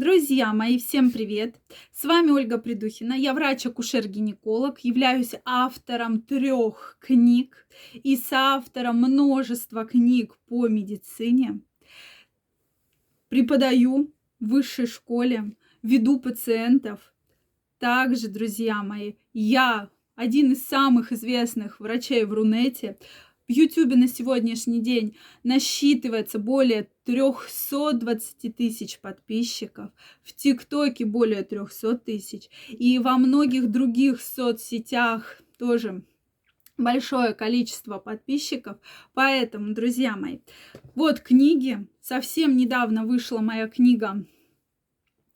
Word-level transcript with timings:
Друзья 0.00 0.54
мои, 0.54 0.78
всем 0.78 1.10
привет! 1.10 1.56
С 1.92 2.04
вами 2.04 2.30
Ольга 2.30 2.56
Придухина. 2.56 3.12
Я 3.12 3.34
врач-акушер-гинеколог, 3.34 4.78
являюсь 4.78 5.34
автором 5.44 6.22
трех 6.22 6.96
книг 7.00 7.66
и 7.92 8.16
соавтором 8.16 8.96
множества 8.96 9.84
книг 9.84 10.38
по 10.48 10.68
медицине. 10.68 11.60
Преподаю 13.28 14.10
в 14.40 14.48
высшей 14.48 14.86
школе, 14.86 15.54
веду 15.82 16.18
пациентов. 16.18 17.12
Также, 17.78 18.28
друзья 18.28 18.82
мои, 18.82 19.16
я 19.34 19.90
один 20.14 20.52
из 20.52 20.64
самых 20.64 21.12
известных 21.12 21.78
врачей 21.78 22.24
в 22.24 22.32
Рунете, 22.32 22.96
в 23.50 23.52
Ютубе 23.52 23.96
на 23.96 24.06
сегодняшний 24.06 24.78
день 24.78 25.16
насчитывается 25.42 26.38
более 26.38 26.88
320 27.04 28.54
тысяч 28.54 29.00
подписчиков, 29.00 29.90
в 30.22 30.32
ТикТоке 30.36 31.04
более 31.04 31.42
300 31.42 31.98
тысяч, 31.98 32.48
и 32.68 33.00
во 33.00 33.18
многих 33.18 33.72
других 33.72 34.20
соцсетях 34.22 35.42
тоже 35.58 36.04
большое 36.78 37.34
количество 37.34 37.98
подписчиков. 37.98 38.76
Поэтому, 39.14 39.74
друзья 39.74 40.14
мои, 40.16 40.38
вот 40.94 41.18
книги. 41.18 41.88
Совсем 42.00 42.56
недавно 42.56 43.04
вышла 43.04 43.40
моя 43.40 43.66
книга 43.66 44.24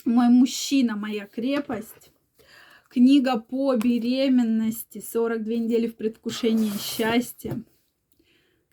«Мой 0.05 0.29
мужчина, 0.29 0.95
моя 0.95 1.27
крепость». 1.27 2.13
Книга 2.89 3.41
по 3.41 3.75
беременности 3.75 4.99
«42 4.99 5.57
недели 5.57 5.89
в 5.89 5.97
предвкушении 5.97 6.71
счастья». 6.79 7.65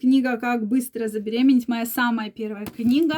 Книга 0.02 0.38
«Как 0.38 0.68
быстро 0.68 1.08
забеременеть» 1.08 1.68
моя 1.68 1.86
самая 1.86 2.32
первая 2.32 2.66
книга. 2.66 3.18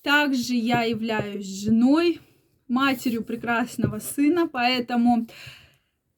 Также 0.00 0.54
я 0.54 0.82
являюсь 0.82 1.44
женой, 1.44 2.20
матерью 2.68 3.22
прекрасного 3.22 3.98
сына, 3.98 4.48
поэтому... 4.48 5.26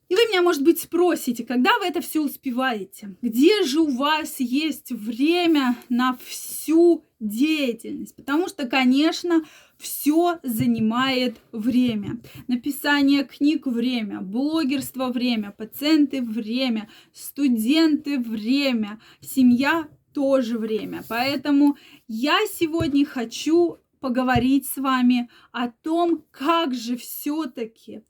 И 0.09 0.15
вы 0.15 0.21
меня, 0.29 0.41
может 0.41 0.63
быть, 0.63 0.81
спросите, 0.81 1.45
когда 1.45 1.77
вы 1.81 1.87
это 1.87 2.01
все 2.01 2.23
успеваете? 2.23 3.17
Где 3.23 3.65
же 3.65 3.81
у 3.81 3.91
вас 3.91 4.39
есть 4.39 4.93
время 4.93 5.75
на 5.89 6.17
всю 6.25 7.05
деятельность? 7.19 8.15
Потому 8.15 8.47
что, 8.47 8.69
конечно, 8.69 9.43
все 9.79 10.41
занимает 10.43 11.37
время. 11.53 12.21
Написание 12.49 13.25
книг– 13.25 13.67
время, 13.67 14.21
блогерство– 14.21 15.09
время, 15.13 15.53
пациенты– 15.57 16.21
время, 16.23 16.89
студенты– 17.13 18.19
время, 18.21 19.01
семья– 19.21 19.89
тоже 20.13 20.59
время. 20.59 21.05
Поэтому 21.09 21.77
я 22.09 22.39
сегодня 22.53 23.07
хочу 23.07 23.79
поговорить 24.01 24.67
с 24.67 24.77
вами 24.77 25.29
о 25.53 25.69
том, 25.69 26.25
как 26.31 26.75
же 26.75 26.97
все-таки 26.97 28.03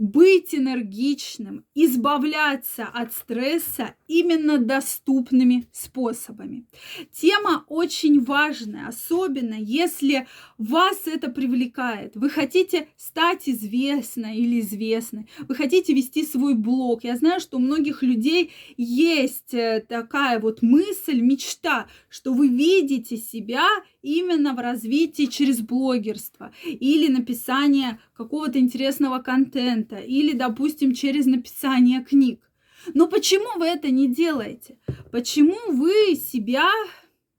быть 0.00 0.54
энергичным, 0.54 1.66
избавляться 1.74 2.86
от 2.86 3.12
стресса 3.12 3.94
именно 4.08 4.56
доступными 4.56 5.68
способами. 5.72 6.66
Тема 7.12 7.64
очень 7.68 8.24
важная, 8.24 8.88
особенно 8.88 9.54
если 9.54 10.26
вас 10.56 11.02
это 11.04 11.30
привлекает. 11.30 12.16
Вы 12.16 12.30
хотите 12.30 12.88
стать 12.96 13.46
известной 13.46 14.38
или 14.38 14.60
известной, 14.60 15.28
вы 15.46 15.54
хотите 15.54 15.92
вести 15.92 16.24
свой 16.24 16.54
блог. 16.54 17.04
Я 17.04 17.16
знаю, 17.16 17.38
что 17.38 17.58
у 17.58 17.60
многих 17.60 18.02
людей 18.02 18.52
есть 18.78 19.52
э, 19.52 19.84
такая 19.86 20.40
вот 20.40 20.62
мысль, 20.62 21.20
мечта, 21.20 21.88
что 22.08 22.32
вы 22.32 22.48
видите 22.48 23.18
себя 23.18 23.68
именно 24.00 24.54
в 24.54 24.60
развитии 24.60 25.26
через 25.26 25.60
блогерство 25.60 26.52
или 26.64 27.08
написание 27.08 28.00
какого-то 28.16 28.58
интересного 28.58 29.18
контента 29.18 29.89
или, 29.96 30.32
допустим, 30.32 30.94
через 30.94 31.26
написание 31.26 32.04
книг. 32.04 32.50
Но 32.94 33.08
почему 33.08 33.58
вы 33.58 33.66
это 33.66 33.90
не 33.90 34.08
делаете? 34.08 34.78
Почему 35.10 35.58
вы 35.72 36.14
себя 36.14 36.68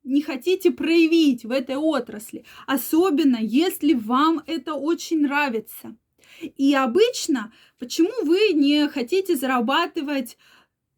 не 0.04 0.22
хотите 0.22 0.72
проявить 0.72 1.46
в 1.46 1.52
этой 1.52 1.76
отрасли, 1.76 2.46
особенно 2.68 3.38
если 3.38 3.94
вам 3.94 4.44
это 4.46 4.74
очень 4.74 5.22
нравится? 5.22 5.96
И 6.58 6.74
обычно, 6.74 7.54
почему 7.78 8.12
вы 8.24 8.54
не 8.54 8.88
хотите 8.88 9.36
зарабатывать 9.36 10.38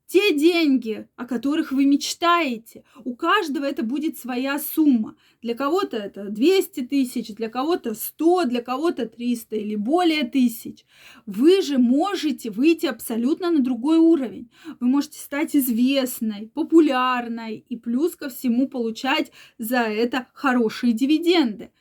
те 0.07 0.33
деньги, 0.33 1.07
о 1.15 1.25
которых 1.25 1.71
вы 1.71 1.85
мечтаете. 1.85 2.83
У 3.03 3.15
каждого 3.15 3.65
это 3.65 3.83
будет 3.83 4.17
своя 4.17 4.59
сумма. 4.59 5.15
Для 5.41 5.55
кого-то 5.55 5.97
это 5.97 6.25
200 6.29 6.81
тысяч, 6.81 7.33
для 7.33 7.49
кого-то 7.49 7.95
100, 7.95 8.45
для 8.45 8.61
кого-то 8.61 9.07
300 9.07 9.55
или 9.55 9.75
более 9.75 10.23
тысяч. 10.23 10.85
Вы 11.25 11.61
же 11.61 11.77
можете 11.77 12.51
выйти 12.51 12.85
абсолютно 12.85 13.51
на 13.51 13.59
другой 13.59 13.97
уровень. 13.97 14.49
Вы 14.79 14.87
можете 14.87 15.19
стать 15.19 15.55
известной, 15.55 16.51
популярной 16.53 17.65
и 17.67 17.75
плюс 17.75 18.15
ко 18.15 18.29
всему 18.29 18.67
получать 18.67 19.31
за 19.57 19.79
это 19.79 20.27
хорошие 20.33 20.93
дивиденды. 20.93 21.71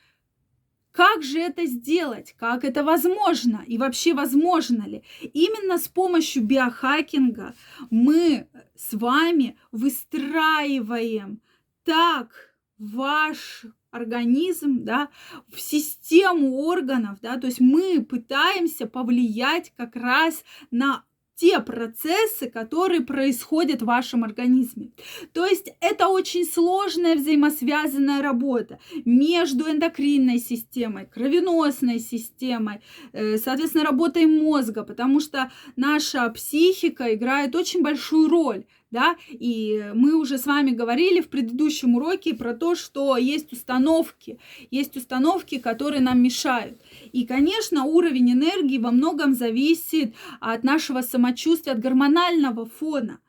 Как 0.92 1.22
же 1.22 1.41
это 1.41 1.64
сделать? 1.64 2.34
Как 2.38 2.64
это 2.64 2.84
возможно? 2.84 3.64
И 3.66 3.78
вообще 3.78 4.12
возможно 4.12 4.82
ли? 4.82 5.03
Именно 5.20 5.78
с 5.78 5.88
помощью 5.88 6.44
биохакинга 6.44 7.54
мы 7.91 8.47
с 8.76 8.92
вами 8.92 9.56
выстраиваем 9.70 11.41
так 11.84 12.54
ваш 12.78 13.64
организм, 13.91 14.84
да, 14.84 15.08
в 15.48 15.60
систему 15.60 16.56
органов, 16.56 17.19
да, 17.20 17.36
то 17.36 17.47
есть 17.47 17.60
мы 17.60 18.02
пытаемся 18.02 18.86
повлиять 18.86 19.72
как 19.76 19.94
раз 19.97 20.42
на 20.70 21.04
те 21.34 21.60
процессы, 21.60 22.48
которые 22.50 23.00
происходят 23.00 23.82
в 23.82 23.87
вашем 23.87 24.25
организме. 24.25 24.91
То 25.32 25.47
есть 25.47 25.72
это 25.81 26.09
очень 26.09 26.44
сложная 26.44 27.16
взаимосвязанная 27.16 28.22
работа 28.22 28.78
между 29.04 29.70
эндокринной 29.70 30.38
системой, 30.38 31.06
кровеносной 31.06 31.98
системой, 31.98 32.81
э, 33.12 33.38
соответственно, 33.38 33.84
работой 33.84 34.26
мозга, 34.26 34.84
потому 34.84 35.20
что 35.20 35.50
наша 35.76 36.28
психика 36.31 37.15
играет 37.15 37.54
очень 37.56 37.82
большую 37.82 38.28
роль 38.28 38.64
да, 38.93 39.16
и 39.31 39.91
мы 39.94 40.14
уже 40.14 40.38
с 40.38 40.44
вами 40.44 40.70
говорили 40.70 41.22
в 41.22 41.28
предыдущем 41.28 41.97
уроке 41.97 42.34
про 42.34 42.54
то, 42.54 42.75
что 42.75 43.16
есть 43.16 43.53
установки, 43.53 44.38
есть 44.70 44.97
установки, 44.97 45.59
которые 45.59 46.03
нам 46.03 46.22
мешают. 46.22 46.78
И, 47.12 47.27
конечно, 47.27 47.84
уровень 47.84 48.33
энергии 48.33 48.78
во 48.78 48.91
многом 48.91 49.34
зависит 49.34 50.15
от 50.41 50.65
нашего 50.65 51.03
самочувствия, 51.03 51.75
от 51.75 51.81
гормонального 51.81 52.67
фона. 52.67 53.21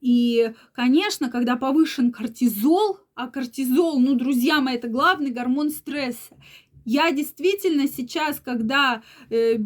И, 0.00 0.52
конечно, 0.72 1.28
когда 1.28 1.56
повышен 1.56 2.12
кортизол, 2.12 3.00
а 3.14 3.26
кортизол, 3.26 3.98
ну, 3.98 4.14
друзья 4.14 4.60
мои, 4.60 4.76
это 4.76 4.88
главный 4.88 5.30
гормон 5.30 5.70
стресса. 5.70 6.36
Я 6.84 7.10
действительно 7.10 7.88
сейчас, 7.88 8.40
когда 8.40 9.02
э, 9.28 9.56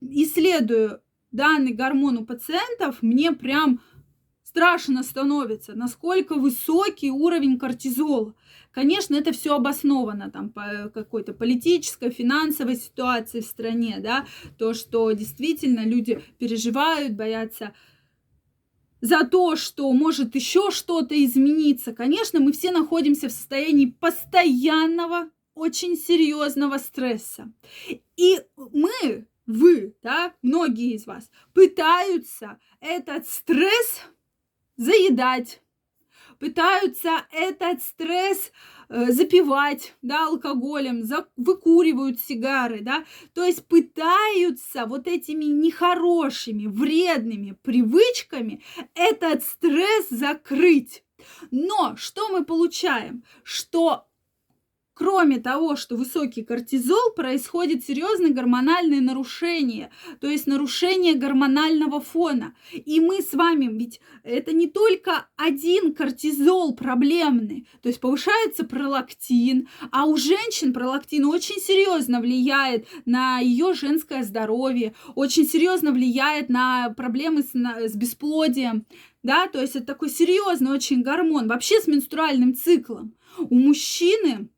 исследую 0.00 1.00
данный 1.32 1.72
гормон 1.72 2.18
у 2.18 2.24
пациентов, 2.24 3.02
мне 3.02 3.32
прям 3.32 3.80
страшно 4.44 5.02
становится, 5.02 5.74
насколько 5.74 6.36
высокий 6.36 7.10
уровень 7.10 7.58
кортизола. 7.58 8.34
Конечно, 8.78 9.16
это 9.16 9.32
все 9.32 9.56
обосновано 9.56 10.30
там 10.30 10.50
по 10.50 10.88
какой-то 10.94 11.32
политической, 11.32 12.10
финансовой 12.10 12.76
ситуации 12.76 13.40
в 13.40 13.44
стране, 13.44 13.96
да, 13.98 14.24
то, 14.56 14.72
что 14.72 15.10
действительно 15.10 15.84
люди 15.84 16.22
переживают, 16.38 17.14
боятся 17.14 17.74
за 19.00 19.24
то, 19.24 19.56
что 19.56 19.92
может 19.92 20.36
еще 20.36 20.70
что-то 20.70 21.20
измениться. 21.24 21.92
Конечно, 21.92 22.38
мы 22.38 22.52
все 22.52 22.70
находимся 22.70 23.26
в 23.26 23.32
состоянии 23.32 23.86
постоянного, 23.86 25.28
очень 25.56 25.96
серьезного 25.96 26.78
стресса. 26.78 27.52
И 28.16 28.40
мы, 28.54 29.26
вы, 29.46 29.96
да, 30.04 30.34
многие 30.40 30.94
из 30.94 31.04
вас 31.04 31.32
пытаются 31.52 32.60
этот 32.78 33.26
стресс 33.26 34.02
заедать, 34.76 35.62
пытаются 36.38 37.26
этот 37.32 37.82
стресс 37.82 38.52
э, 38.88 39.12
запивать, 39.12 39.94
да, 40.02 40.26
алкоголем, 40.26 41.04
за, 41.04 41.28
выкуривают 41.36 42.20
сигары, 42.20 42.80
да, 42.80 43.04
то 43.34 43.44
есть 43.44 43.66
пытаются 43.66 44.86
вот 44.86 45.06
этими 45.06 45.44
нехорошими, 45.44 46.66
вредными 46.66 47.56
привычками 47.62 48.62
этот 48.94 49.44
стресс 49.44 50.08
закрыть. 50.10 51.04
Но 51.50 51.96
что 51.96 52.28
мы 52.28 52.44
получаем? 52.44 53.24
Что 53.42 54.07
Кроме 54.98 55.38
того, 55.38 55.76
что 55.76 55.94
высокий 55.94 56.42
кортизол, 56.42 57.12
происходит 57.14 57.84
серьезные 57.84 58.32
гормональные 58.32 59.00
нарушения, 59.00 59.92
то 60.20 60.26
есть 60.26 60.48
нарушение 60.48 61.14
гормонального 61.14 62.00
фона. 62.00 62.56
И 62.72 62.98
мы 62.98 63.22
с 63.22 63.32
вами, 63.32 63.66
ведь 63.78 64.00
это 64.24 64.52
не 64.52 64.66
только 64.66 65.28
один 65.36 65.94
кортизол 65.94 66.74
проблемный, 66.74 67.68
то 67.80 67.88
есть 67.88 68.00
повышается 68.00 68.64
пролактин, 68.64 69.68
а 69.92 70.06
у 70.06 70.16
женщин 70.16 70.72
пролактин 70.72 71.26
очень 71.26 71.60
серьезно 71.60 72.20
влияет 72.20 72.88
на 73.04 73.38
ее 73.38 73.74
женское 73.74 74.24
здоровье, 74.24 74.94
очень 75.14 75.46
серьезно 75.46 75.92
влияет 75.92 76.48
на 76.48 76.90
проблемы 76.90 77.44
с, 77.44 77.52
с 77.54 77.94
бесплодием, 77.94 78.84
да, 79.22 79.46
то 79.46 79.60
есть 79.60 79.76
это 79.76 79.86
такой 79.86 80.10
серьезный 80.10 80.72
очень 80.72 81.02
гормон, 81.02 81.46
вообще 81.46 81.80
с 81.80 81.86
менструальным 81.86 82.56
циклом. 82.56 83.14
У 83.38 83.54
мужчины 83.54 84.48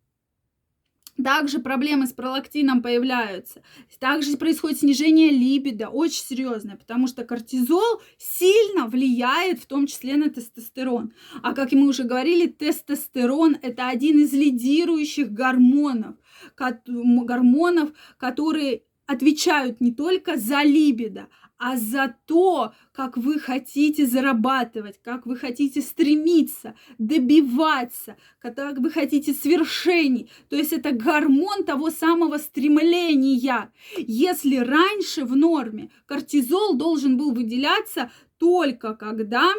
также 1.22 1.58
проблемы 1.58 2.06
с 2.06 2.12
пролактином 2.12 2.82
появляются. 2.82 3.62
Также 3.98 4.36
происходит 4.36 4.78
снижение 4.78 5.30
либидо, 5.30 5.88
очень 5.88 6.22
серьезное, 6.22 6.76
потому 6.76 7.06
что 7.06 7.24
кортизол 7.24 8.00
сильно 8.18 8.86
влияет 8.86 9.60
в 9.60 9.66
том 9.66 9.86
числе 9.86 10.16
на 10.16 10.30
тестостерон. 10.30 11.12
А 11.42 11.52
как 11.52 11.72
мы 11.72 11.86
уже 11.86 12.04
говорили, 12.04 12.46
тестостерон 12.46 13.56
это 13.62 13.88
один 13.88 14.20
из 14.20 14.32
лидирующих 14.32 15.32
гормонов, 15.32 16.16
гормонов, 16.56 17.90
которые 18.16 18.82
отвечают 19.06 19.80
не 19.80 19.92
только 19.92 20.36
за 20.36 20.62
либидо, 20.62 21.28
а 21.60 21.76
за 21.76 22.16
то, 22.24 22.72
как 22.90 23.18
вы 23.18 23.38
хотите 23.38 24.06
зарабатывать, 24.06 24.98
как 25.02 25.26
вы 25.26 25.36
хотите 25.36 25.82
стремиться, 25.82 26.74
добиваться, 26.96 28.16
как 28.40 28.78
вы 28.78 28.90
хотите 28.90 29.34
свершений. 29.34 30.30
То 30.48 30.56
есть 30.56 30.72
это 30.72 30.92
гормон 30.92 31.64
того 31.64 31.90
самого 31.90 32.38
стремления. 32.38 33.70
Если 33.98 34.56
раньше 34.56 35.26
в 35.26 35.36
норме 35.36 35.90
кортизол 36.06 36.78
должен 36.78 37.18
был 37.18 37.32
выделяться 37.32 38.10
только 38.38 38.94
когда 38.94 39.52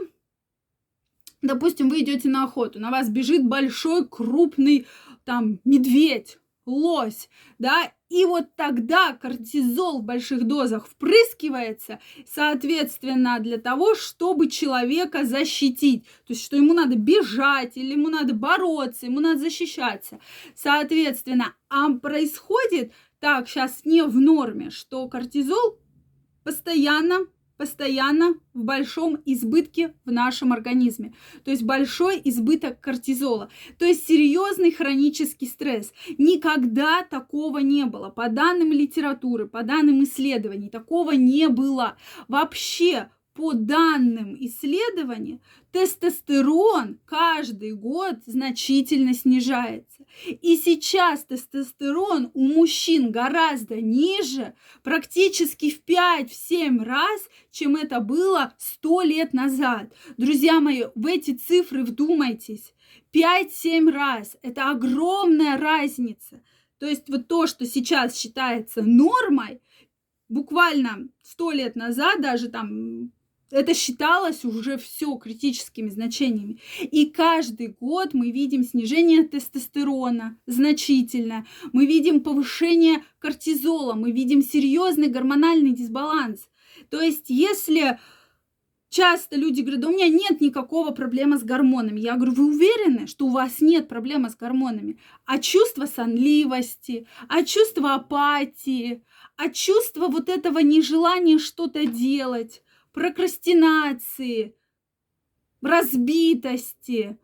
допустим, 1.43 1.89
вы 1.89 2.01
идете 2.01 2.29
на 2.29 2.43
охоту, 2.43 2.79
на 2.79 2.91
вас 2.91 3.09
бежит 3.09 3.43
большой 3.45 4.07
крупный 4.07 4.87
там 5.23 5.59
медведь, 5.65 6.37
лось, 6.65 7.29
да, 7.59 7.91
и 8.09 8.25
вот 8.25 8.55
тогда 8.55 9.13
кортизол 9.13 10.01
в 10.01 10.03
больших 10.03 10.45
дозах 10.45 10.87
впрыскивается, 10.87 11.99
соответственно, 12.27 13.39
для 13.39 13.57
того, 13.57 13.95
чтобы 13.95 14.49
человека 14.49 15.25
защитить. 15.25 16.05
То 16.27 16.33
есть, 16.33 16.43
что 16.43 16.57
ему 16.57 16.73
надо 16.73 16.95
бежать, 16.95 17.77
или 17.77 17.93
ему 17.93 18.09
надо 18.09 18.33
бороться, 18.33 19.05
ему 19.05 19.21
надо 19.21 19.39
защищаться. 19.39 20.19
Соответственно, 20.55 21.55
а 21.69 21.89
происходит 21.93 22.91
так 23.19 23.47
сейчас 23.47 23.85
не 23.85 24.03
в 24.03 24.19
норме, 24.19 24.71
что 24.71 25.07
кортизол 25.07 25.79
постоянно 26.43 27.27
постоянно 27.61 28.33
в 28.55 28.63
большом 28.63 29.19
избытке 29.23 29.93
в 30.03 30.11
нашем 30.11 30.51
организме. 30.51 31.13
То 31.45 31.51
есть 31.51 31.61
большой 31.61 32.19
избыток 32.23 32.81
кортизола. 32.81 33.51
То 33.77 33.85
есть 33.85 34.07
серьезный 34.07 34.71
хронический 34.71 35.45
стресс. 35.45 35.93
Никогда 36.17 37.03
такого 37.03 37.59
не 37.59 37.85
было. 37.85 38.09
По 38.09 38.29
данным 38.29 38.71
литературы, 38.71 39.47
по 39.47 39.61
данным 39.61 40.03
исследований, 40.03 40.69
такого 40.69 41.11
не 41.11 41.49
было. 41.49 41.97
Вообще 42.27 43.11
по 43.33 43.53
данным 43.53 44.35
исследований, 44.39 45.41
тестостерон 45.71 46.99
каждый 47.05 47.73
год 47.73 48.17
значительно 48.25 49.13
снижается. 49.13 50.05
И 50.25 50.57
сейчас 50.57 51.23
тестостерон 51.23 52.31
у 52.33 52.45
мужчин 52.45 53.11
гораздо 53.11 53.79
ниже, 53.79 54.53
практически 54.83 55.71
в 55.71 55.83
5-7 55.85 56.83
раз, 56.83 57.29
чем 57.51 57.77
это 57.77 58.01
было 58.01 58.53
100 58.57 59.01
лет 59.03 59.33
назад. 59.33 59.93
Друзья 60.17 60.59
мои, 60.59 60.83
в 60.95 61.05
эти 61.05 61.33
цифры 61.33 61.83
вдумайтесь. 61.83 62.73
5-7 63.13 63.89
раз. 63.91 64.37
Это 64.41 64.69
огромная 64.69 65.57
разница. 65.57 66.41
То 66.79 66.87
есть 66.87 67.07
вот 67.07 67.27
то, 67.27 67.47
что 67.47 67.65
сейчас 67.65 68.17
считается 68.17 68.81
нормой, 68.81 69.61
буквально 70.27 71.09
сто 71.21 71.51
лет 71.51 71.75
назад, 71.75 72.21
даже 72.21 72.49
там 72.49 73.11
это 73.51 73.73
считалось 73.73 74.45
уже 74.45 74.77
все 74.77 75.15
критическими 75.17 75.89
значениями. 75.89 76.59
И 76.79 77.05
каждый 77.07 77.75
год 77.79 78.13
мы 78.13 78.31
видим 78.31 78.63
снижение 78.63 79.23
тестостерона 79.23 80.37
значительно, 80.47 81.45
мы 81.73 81.85
видим 81.85 82.21
повышение 82.21 83.03
кортизола, 83.19 83.93
мы 83.93 84.11
видим 84.11 84.41
серьезный 84.41 85.09
гормональный 85.09 85.71
дисбаланс. 85.71 86.47
То 86.89 87.01
есть, 87.01 87.25
если 87.29 87.99
часто 88.89 89.35
люди 89.35 89.61
говорят, 89.61 89.81
да 89.81 89.87
у 89.87 89.91
меня 89.91 90.07
нет 90.07 90.41
никакого 90.41 90.91
проблемы 90.91 91.37
с 91.37 91.43
гормонами. 91.43 91.99
Я 91.99 92.15
говорю, 92.15 92.33
вы 92.33 92.45
уверены, 92.47 93.07
что 93.07 93.25
у 93.25 93.31
вас 93.31 93.61
нет 93.61 93.87
проблемы 93.87 94.29
с 94.29 94.35
гормонами? 94.35 94.99
А 95.25 95.39
чувство 95.39 95.85
сонливости, 95.85 97.07
а 97.27 97.43
чувство 97.43 97.95
апатии, 97.95 99.03
а 99.37 99.49
чувство 99.49 100.07
вот 100.07 100.29
этого 100.29 100.59
нежелания 100.59 101.39
что-то 101.39 101.85
делать, 101.85 102.61
прокрастинации, 102.93 104.55
разбитости. 105.61 107.17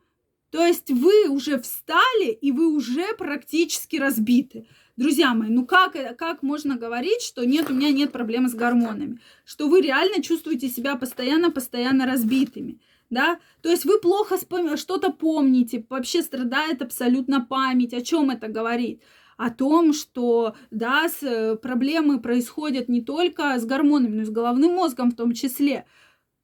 То 0.50 0.66
есть 0.66 0.90
вы 0.90 1.28
уже 1.30 1.60
встали, 1.60 2.32
и 2.32 2.52
вы 2.52 2.74
уже 2.74 3.14
практически 3.18 3.98
разбиты. 3.98 4.68
Друзья 4.96 5.34
мои, 5.34 5.50
ну 5.50 5.66
как, 5.66 5.96
как 6.18 6.42
можно 6.42 6.78
говорить, 6.78 7.22
что 7.22 7.46
нет, 7.46 7.70
у 7.70 7.74
меня 7.74 7.92
нет 7.92 8.12
проблемы 8.12 8.50
с 8.50 8.56
гормонами? 8.56 9.20
Что 9.46 9.68
вы 9.68 9.82
реально 9.82 10.24
чувствуете 10.24 10.70
себя 10.70 10.96
постоянно-постоянно 10.96 12.06
разбитыми? 12.06 12.80
Да? 13.10 13.40
То 13.62 13.70
есть 13.70 13.86
вы 13.86 14.00
плохо 14.00 14.38
что-то 14.78 15.12
помните, 15.12 15.86
вообще 15.90 16.22
страдает 16.22 16.82
абсолютно 16.82 17.46
память. 17.46 17.94
О 17.94 18.02
чем 18.02 18.32
это 18.32 18.48
говорит? 18.48 19.02
О 19.38 19.52
том, 19.52 19.94
что 19.94 20.56
да, 20.72 21.08
э, 21.22 21.56
проблемы 21.56 22.20
происходят 22.20 22.90
не 22.90 23.02
только 23.02 23.58
с 23.58 23.66
гормонами, 23.66 24.16
но 24.16 24.22
и 24.24 24.26
с 24.26 24.30
головным 24.30 24.74
мозгом 24.74 25.12
в 25.12 25.16
том 25.16 25.32
числе. 25.34 25.86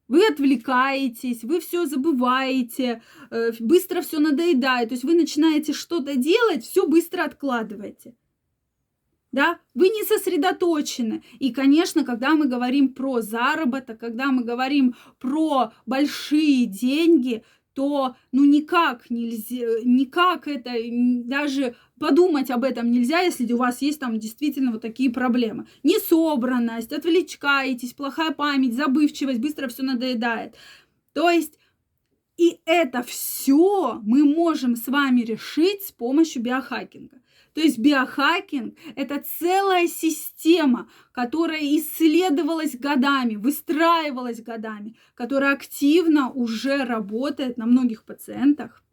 Вы 0.08 0.28
отвлекаетесь, 0.28 1.44
вы 1.44 1.60
все 1.60 1.86
забываете, 1.86 3.02
э, 3.32 3.52
быстро 3.60 4.02
все 4.02 4.20
надоедает. 4.20 4.90
То 4.90 4.94
есть 4.94 5.04
вы 5.04 5.16
начинаете 5.16 5.74
что-то 5.74 6.16
делать, 6.16 6.64
все 6.64 6.88
быстро 6.88 7.24
откладываете. 7.24 8.16
Да, 9.32 9.58
вы 9.74 9.90
не 9.90 10.04
сосредоточены. 10.04 11.24
И, 11.40 11.52
конечно, 11.52 12.06
когда 12.06 12.36
мы 12.36 12.46
говорим 12.46 12.94
про 12.94 13.22
заработок, 13.22 14.00
когда 14.00 14.28
мы 14.28 14.44
говорим 14.44 14.96
про 15.18 15.74
большие 15.88 16.68
деньги, 16.68 17.44
то 17.74 18.16
ну 18.32 18.46
никак 18.46 19.10
нельзя, 19.10 19.68
никак 19.84 20.48
это 20.48 20.72
даже 21.26 21.76
подумать 22.00 22.52
об 22.52 22.64
этом 22.64 22.92
нельзя, 22.92 23.20
если 23.22 23.52
у 23.54 23.58
вас 23.58 23.82
есть 23.82 24.00
там 24.00 24.20
действительно 24.20 24.72
вот 24.72 24.82
такие 24.82 25.10
проблемы. 25.10 25.68
Несобранность, 25.84 26.92
отвлечкаетесь, 26.92 27.94
плохая 27.94 28.32
память, 28.32 28.76
забывчивость, 28.76 29.40
быстро 29.40 29.68
все 29.68 29.84
надоедает. 29.84 30.56
То 31.14 31.30
есть 31.30 31.58
и 32.38 32.60
это 32.66 33.04
все 33.04 34.00
мы 34.04 34.26
можем 34.26 34.76
с 34.76 34.88
вами 34.88 35.22
решить 35.22 35.84
с 35.84 35.92
помощью 35.92 36.42
биохакинга. 36.42 37.18
То 37.54 37.62
есть 37.62 37.78
биохакинг– 37.78 38.76
это 38.96 39.24
целая 39.40 39.88
система, 39.88 40.90
которая 41.12 41.62
исследовалась 41.62 42.76
годами, 42.76 43.36
выстраивалась 43.36 44.42
годами, 44.42 44.96
которая 45.14 45.54
активно 45.54 46.32
уже 46.32 46.84
работает 46.84 47.58
на 47.58 47.66
многих 47.66 48.06
пациентах, 48.06 48.84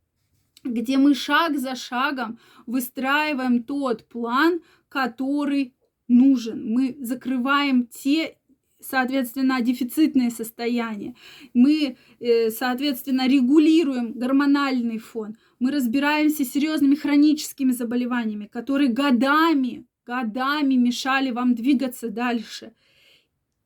где 0.63 0.99
мы 0.99 1.15
шаг 1.15 1.59
за 1.59 1.75
шагом 1.75 2.39
выстраиваем 2.67 3.63
тот 3.63 4.07
план, 4.09 4.61
который 4.91 5.75
нужен. 6.07 6.71
Мы 6.71 6.97
закрываем 7.01 7.87
те 7.87 8.37
соответственно, 8.81 9.61
дефицитные 9.61 10.31
состояния. 10.31 11.15
Мы, 11.55 11.97
э, 12.21 12.51
соответственно, 12.51 13.29
регулируем 13.29 14.13
гормональный 14.13 14.99
фон. 14.99 15.37
Мы 15.59 15.71
разбираемся 15.71 16.45
с 16.45 16.51
серьезными 16.51 16.95
хроническими 16.95 17.73
заболеваниями, 17.73 18.47
которые 18.47 18.89
годами, 18.89 19.87
годами 20.07 20.75
мешали 20.75 21.31
вам 21.31 21.55
двигаться 21.55 22.09
дальше. 22.09 22.73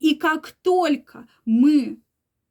И 0.00 0.14
как 0.14 0.50
только 0.62 1.26
мы 1.44 1.98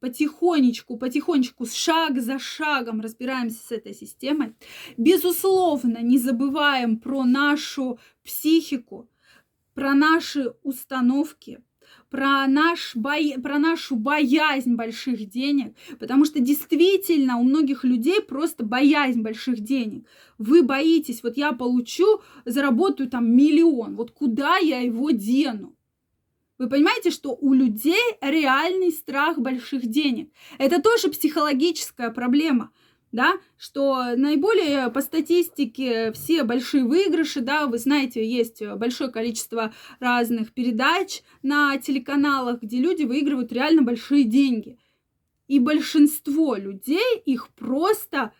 потихонечку, 0.00 0.98
потихонечку, 0.98 1.66
шаг 1.66 2.20
за 2.20 2.38
шагом 2.38 3.00
разбираемся 3.00 3.64
с 3.64 3.72
этой 3.72 3.94
системой, 3.94 4.54
безусловно, 4.98 5.98
не 6.02 6.18
забываем 6.18 6.98
про 6.98 7.24
нашу 7.24 7.98
психику, 8.22 9.08
про 9.72 9.94
наши 9.94 10.52
установки, 10.62 11.62
про, 12.10 12.46
наш 12.46 12.94
бо... 12.94 13.12
про 13.42 13.58
нашу 13.58 13.96
боязнь 13.96 14.74
больших 14.74 15.28
денег, 15.28 15.74
потому 15.98 16.24
что 16.24 16.40
действительно 16.40 17.38
у 17.38 17.42
многих 17.42 17.84
людей 17.84 18.20
просто 18.20 18.64
боязнь 18.64 19.22
больших 19.22 19.60
денег. 19.60 20.06
Вы 20.38 20.62
боитесь, 20.62 21.22
вот 21.22 21.36
я 21.36 21.52
получу, 21.52 22.20
заработаю 22.44 23.08
там 23.08 23.30
миллион, 23.30 23.96
вот 23.96 24.10
куда 24.10 24.56
я 24.58 24.80
его 24.80 25.10
дену? 25.10 25.74
Вы 26.56 26.68
понимаете, 26.68 27.10
что 27.10 27.36
у 27.40 27.52
людей 27.52 28.00
реальный 28.20 28.92
страх 28.92 29.38
больших 29.38 29.86
денег. 29.86 30.30
Это 30.58 30.80
тоже 30.80 31.08
психологическая 31.08 32.10
проблема 32.10 32.70
да, 33.14 33.34
что 33.56 34.16
наиболее 34.16 34.90
по 34.90 35.00
статистике 35.00 36.10
все 36.12 36.42
большие 36.42 36.84
выигрыши, 36.84 37.40
да, 37.40 37.66
вы 37.66 37.78
знаете, 37.78 38.28
есть 38.28 38.60
большое 38.60 39.08
количество 39.08 39.72
разных 40.00 40.52
передач 40.52 41.22
на 41.42 41.78
телеканалах, 41.78 42.60
где 42.60 42.78
люди 42.78 43.04
выигрывают 43.04 43.52
реально 43.52 43.82
большие 43.82 44.24
деньги. 44.24 44.78
И 45.46 45.60
большинство 45.60 46.56
людей 46.56 47.18
их 47.24 47.50
просто 47.50 48.32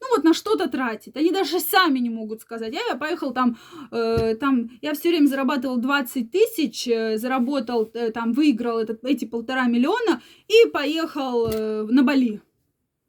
ну 0.00 0.06
вот 0.16 0.24
на 0.24 0.34
что-то 0.34 0.68
тратить. 0.68 1.16
Они 1.16 1.30
даже 1.30 1.60
сами 1.60 1.98
не 1.98 2.10
могут 2.10 2.40
сказать. 2.40 2.72
Я, 2.72 2.80
я 2.88 2.96
поехал 2.96 3.32
там, 3.32 3.58
э, 3.90 4.34
там, 4.36 4.70
я 4.82 4.94
все 4.94 5.10
время 5.10 5.26
зарабатывал 5.26 5.78
20 5.78 6.30
тысяч, 6.30 6.86
э, 6.88 7.18
заработал, 7.18 7.90
э, 7.94 8.10
там, 8.10 8.32
выиграл 8.32 8.78
этот, 8.78 9.04
эти 9.04 9.24
полтора 9.24 9.66
миллиона 9.66 10.22
и 10.48 10.68
поехал 10.70 11.46
э, 11.46 11.82
на 11.84 12.02
Бали, 12.02 12.40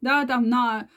да, 0.00 0.26
там 0.26 0.48
на 0.48 0.88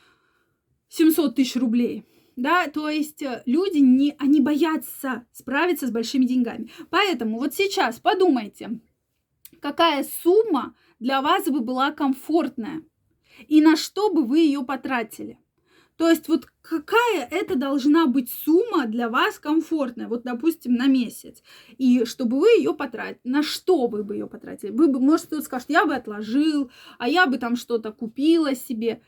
700 0.89 1.35
тысяч 1.35 1.55
рублей. 1.55 2.05
Да, 2.35 2.67
то 2.67 2.89
есть 2.89 3.21
э, 3.21 3.43
люди 3.45 3.77
не, 3.77 4.15
они 4.17 4.41
боятся 4.41 5.25
справиться 5.31 5.87
с 5.87 5.91
большими 5.91 6.25
деньгами. 6.25 6.71
Поэтому 6.89 7.37
вот 7.37 7.53
сейчас 7.53 7.99
подумайте, 7.99 8.79
какая 9.61 10.03
сумма 10.23 10.75
для 10.99 11.21
вас 11.21 11.47
бы 11.47 11.59
была 11.59 11.91
комфортная 11.91 12.81
и 13.47 13.61
на 13.61 13.75
что 13.75 14.11
бы 14.11 14.25
вы 14.25 14.39
ее 14.39 14.63
потратили. 14.63 15.37
То 15.97 16.09
есть 16.09 16.27
вот 16.27 16.47
какая 16.61 17.27
это 17.29 17.55
должна 17.55 18.07
быть 18.07 18.31
сумма 18.31 18.87
для 18.87 19.09
вас 19.09 19.37
комфортная, 19.37 20.07
вот, 20.07 20.23
допустим, 20.23 20.73
на 20.73 20.87
месяц, 20.87 21.43
и 21.77 22.03
чтобы 22.05 22.39
вы 22.39 22.47
ее 22.57 22.73
потратили, 22.73 23.19
на 23.23 23.43
что 23.43 23.87
вы 23.87 24.03
бы 24.03 24.15
ее 24.15 24.27
потратили? 24.27 24.71
Вы 24.71 24.87
бы, 24.87 24.99
может, 24.99 25.27
кто-то 25.27 25.43
скажет, 25.43 25.69
я 25.69 25.85
бы 25.85 25.93
отложил, 25.93 26.71
а 26.97 27.07
я 27.07 27.27
бы 27.27 27.37
там 27.37 27.55
что-то 27.55 27.91
купила 27.91 28.55
себе. 28.55 29.01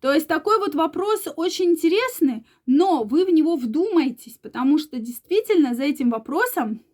То 0.00 0.12
есть 0.12 0.28
такой 0.28 0.58
вот 0.58 0.74
вопрос 0.74 1.26
очень 1.36 1.72
интересный, 1.72 2.46
но 2.66 3.02
вы 3.02 3.24
в 3.24 3.30
него 3.30 3.56
вдумайтесь, 3.56 4.34
потому 4.34 4.78
что 4.78 4.98
действительно 4.98 5.74
за 5.74 5.84
этим 5.84 6.10
вопросом 6.10 6.84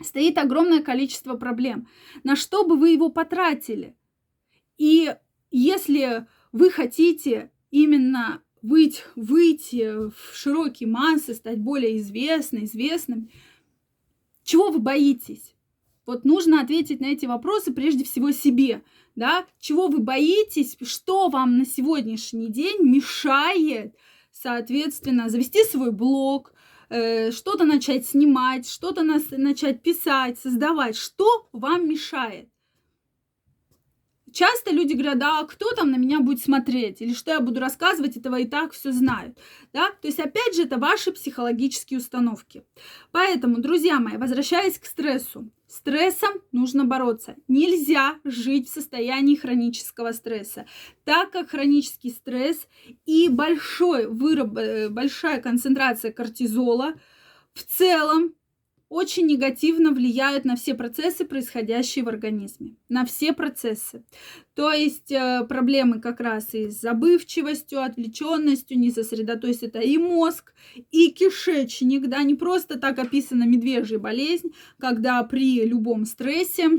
стоит 0.00 0.38
огромное 0.38 0.82
количество 0.82 1.36
проблем. 1.36 1.88
На 2.22 2.36
что 2.36 2.64
бы 2.64 2.76
вы 2.76 2.90
его 2.90 3.10
потратили? 3.10 3.96
И 4.78 5.14
если 5.50 6.26
вы 6.54 6.70
хотите 6.70 7.50
именно 7.72 8.40
выйти, 8.62 9.02
выйти 9.16 10.08
в 10.08 10.14
широкие 10.32 10.88
массы, 10.88 11.34
стать 11.34 11.58
более 11.58 11.98
известной, 11.98 12.64
известным, 12.64 13.28
чего 14.44 14.70
вы 14.70 14.78
боитесь? 14.78 15.56
Вот 16.06 16.24
нужно 16.24 16.60
ответить 16.60 17.00
на 17.00 17.06
эти 17.06 17.26
вопросы 17.26 17.72
прежде 17.72 18.04
всего 18.04 18.30
себе, 18.30 18.84
да, 19.16 19.46
чего 19.58 19.88
вы 19.88 19.98
боитесь, 19.98 20.76
что 20.80 21.28
вам 21.28 21.58
на 21.58 21.66
сегодняшний 21.66 22.46
день 22.46 22.82
мешает, 22.82 23.96
соответственно, 24.30 25.28
завести 25.28 25.64
свой 25.64 25.90
блог, 25.90 26.52
э, 26.88 27.32
что-то 27.32 27.64
начать 27.64 28.06
снимать, 28.06 28.68
что-то 28.68 29.02
начать 29.02 29.82
писать, 29.82 30.38
создавать, 30.38 30.96
что 30.96 31.48
вам 31.52 31.88
мешает 31.88 32.48
часто 34.34 34.72
люди 34.72 34.92
говорят, 34.92 35.18
да, 35.18 35.42
кто 35.44 35.70
там 35.72 35.90
на 35.90 35.96
меня 35.96 36.20
будет 36.20 36.42
смотреть, 36.42 37.00
или 37.00 37.14
что 37.14 37.30
я 37.30 37.40
буду 37.40 37.60
рассказывать, 37.60 38.16
этого 38.16 38.40
и 38.40 38.46
так 38.46 38.72
все 38.72 38.92
знают, 38.92 39.38
да, 39.72 39.90
то 39.90 40.08
есть, 40.08 40.18
опять 40.18 40.54
же, 40.54 40.64
это 40.64 40.76
ваши 40.76 41.12
психологические 41.12 41.98
установки. 41.98 42.64
Поэтому, 43.12 43.58
друзья 43.60 44.00
мои, 44.00 44.16
возвращаясь 44.16 44.78
к 44.78 44.84
стрессу, 44.84 45.50
стрессом 45.68 46.34
нужно 46.52 46.84
бороться. 46.84 47.36
Нельзя 47.48 48.16
жить 48.24 48.68
в 48.68 48.74
состоянии 48.74 49.36
хронического 49.36 50.12
стресса, 50.12 50.66
так 51.04 51.30
как 51.30 51.50
хронический 51.50 52.10
стресс 52.10 52.66
и 53.06 53.28
большой 53.28 54.06
выраб... 54.06 54.56
Э, 54.58 54.88
большая 54.88 55.40
концентрация 55.40 56.12
кортизола 56.12 56.94
в 57.54 57.62
целом 57.62 58.34
очень 58.94 59.26
негативно 59.26 59.90
влияют 59.90 60.44
на 60.44 60.54
все 60.54 60.74
процессы, 60.74 61.24
происходящие 61.24 62.04
в 62.04 62.08
организме. 62.08 62.76
На 62.88 63.04
все 63.04 63.32
процессы. 63.32 64.04
То 64.54 64.70
есть 64.70 65.10
э, 65.10 65.44
проблемы 65.48 66.00
как 66.00 66.20
раз 66.20 66.54
и 66.54 66.70
с 66.70 66.80
забывчивостью, 66.80 67.82
отвлеченностью, 67.82 68.78
не 68.78 68.92
сосредоточься, 68.92 69.66
это 69.66 69.80
и 69.80 69.98
мозг, 69.98 70.54
и 70.92 71.10
кишечник, 71.10 72.06
да, 72.06 72.22
не 72.22 72.36
просто 72.36 72.78
так 72.78 73.00
описана 73.00 73.42
медвежья 73.42 73.98
болезнь, 73.98 74.52
когда 74.78 75.24
при 75.24 75.64
любом 75.64 76.04
стрессе 76.04 76.78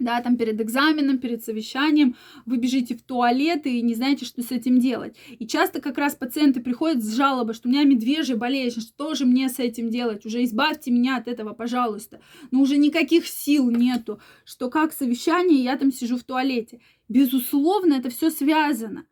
да, 0.00 0.20
там 0.20 0.36
перед 0.36 0.60
экзаменом, 0.60 1.18
перед 1.18 1.44
совещанием, 1.44 2.16
вы 2.46 2.56
бежите 2.56 2.96
в 2.96 3.02
туалет 3.02 3.66
и 3.66 3.80
не 3.82 3.94
знаете, 3.94 4.24
что 4.24 4.42
с 4.42 4.50
этим 4.50 4.80
делать. 4.80 5.16
И 5.38 5.46
часто 5.46 5.80
как 5.80 5.98
раз 5.98 6.14
пациенты 6.14 6.60
приходят 6.60 7.04
с 7.04 7.14
жалобой, 7.14 7.54
что 7.54 7.68
у 7.68 7.70
меня 7.70 7.84
медвежья 7.84 8.36
болезнь, 8.36 8.80
что 8.80 9.14
же 9.14 9.26
мне 9.26 9.48
с 9.48 9.58
этим 9.58 9.90
делать, 9.90 10.26
уже 10.26 10.42
избавьте 10.44 10.90
меня 10.90 11.16
от 11.16 11.28
этого, 11.28 11.52
пожалуйста. 11.52 12.20
Но 12.50 12.60
уже 12.60 12.76
никаких 12.76 13.26
сил 13.26 13.70
нету, 13.70 14.20
что 14.44 14.70
как 14.70 14.92
совещание, 14.92 15.62
я 15.62 15.76
там 15.76 15.92
сижу 15.92 16.16
в 16.16 16.24
туалете. 16.24 16.80
Безусловно, 17.08 17.94
это 17.94 18.08
все 18.10 18.30
связано. 18.30 19.04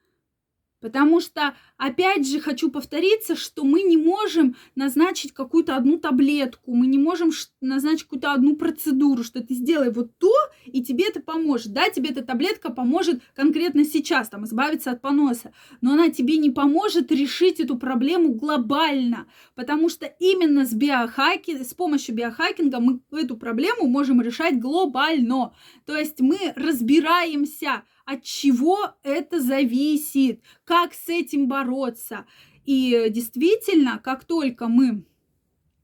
Потому 0.81 1.21
что, 1.21 1.55
опять 1.77 2.29
же, 2.29 2.41
хочу 2.41 2.71
повториться, 2.71 3.35
что 3.35 3.65
мы 3.65 3.83
не 3.83 3.97
можем 3.97 4.57
назначить 4.77 5.33
какую-то 5.33 5.77
одну 5.77 5.99
таблетку, 5.99 6.73
мы 6.73 6.87
не 6.87 6.99
можем 6.99 7.31
назначить 7.61 8.05
какую-то 8.05 8.33
одну 8.33 8.57
процедуру, 8.57 9.25
что 9.25 9.43
ты 9.43 9.55
сделай 9.55 9.91
вот 9.91 10.17
то, 10.19 10.33
и 10.67 10.83
тебе 10.83 11.09
это 11.09 11.21
поможет. 11.21 11.73
Да, 11.73 11.91
тебе 11.91 12.11
эта 12.11 12.23
таблетка 12.23 12.71
поможет 12.71 13.21
конкретно 13.35 13.85
сейчас, 13.85 14.29
там, 14.29 14.45
избавиться 14.45 14.93
от 14.93 15.01
поноса, 15.01 15.53
но 15.81 15.95
она 15.95 16.11
тебе 16.11 16.37
не 16.37 16.51
поможет 16.51 17.11
решить 17.11 17.59
эту 17.59 17.77
проблему 17.77 18.35
глобально, 18.35 19.27
потому 19.55 19.89
что 19.89 20.07
именно 20.07 20.65
с, 20.65 20.73
биохаки, 20.73 21.65
с 21.65 21.75
помощью 21.75 22.15
биохакинга 22.15 22.79
мы 22.79 23.01
эту 23.13 23.37
проблему 23.37 23.89
можем 23.89 24.21
решать 24.21 24.61
глобально. 24.61 25.53
То 25.87 25.97
есть 25.97 26.21
мы 26.21 26.39
разбираемся, 26.55 27.83
от 28.09 28.23
чего 28.23 28.95
это 29.03 29.39
зависит, 29.39 30.41
как 30.65 30.95
с 30.95 31.11
этим 31.11 31.47
бороться. 31.47 32.25
И 32.65 33.09
действительно, 33.11 34.01
как 34.03 34.25
только 34.25 34.67
мы 34.67 35.05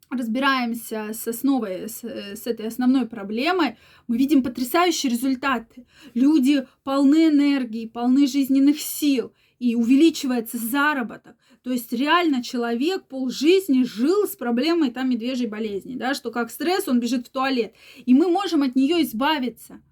разбираемся 0.09 1.11
с 1.13 1.29
основой, 1.29 1.87
с, 1.87 2.03
с 2.03 2.47
этой 2.47 2.69
основной 2.69 3.07
проблемой, 3.07 3.77
мы 4.09 4.17
видим 4.17 4.43
потрясающие 4.43 5.13
результаты. 5.13 5.87
Люди 6.15 6.67
полны 6.83 7.29
энергии, 7.29 7.87
полны 7.87 8.27
жизненных 8.27 8.81
сил, 8.81 9.35
и 9.59 9.75
увеличивается 9.75 10.57
заработок. 10.57 11.37
То 11.63 11.73
есть 11.73 11.93
реально 11.93 12.43
человек 12.43 13.07
полжизни 13.07 13.83
жил 13.83 14.27
с 14.27 14.35
проблемой 14.35 14.93
там 14.93 15.11
медвежьей 15.11 15.49
болезни, 15.49 15.95
да, 15.95 16.15
что 16.15 16.31
как 16.31 16.51
стресс, 16.51 16.89
он 16.89 17.01
бежит 17.01 17.27
в 17.27 17.31
туалет. 17.31 17.75
И 18.07 18.15
мы 18.15 18.29
можем 18.29 18.63
от 18.63 18.77
нее 18.77 19.03
избавиться. 19.03 19.83